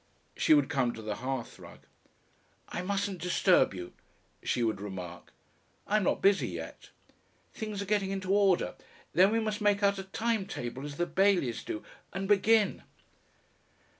She 0.35 0.55
would 0.55 0.67
come 0.67 0.93
to 0.95 1.01
the 1.03 1.17
hearthrug. 1.17 1.81
"I 2.69 2.81
mustn't 2.81 3.21
disturb 3.21 3.71
you," 3.75 3.93
she 4.41 4.63
would 4.63 4.81
remark. 4.81 5.31
"I'm 5.85 6.03
not 6.03 6.23
busy 6.23 6.47
yet." 6.47 6.89
"Things 7.53 7.83
are 7.83 7.85
getting 7.85 8.09
into 8.09 8.33
order. 8.33 8.73
Then 9.13 9.31
we 9.31 9.39
must 9.39 9.61
make 9.61 9.83
out 9.83 9.99
a 9.99 10.03
time 10.05 10.47
table 10.47 10.83
as 10.85 10.97
the 10.97 11.05
Baileys 11.05 11.63
do, 11.63 11.83
and 12.13 12.27
BEGIN!" 12.27 12.81